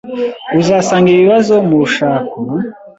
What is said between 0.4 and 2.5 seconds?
uzasanga ibibazo mu rushako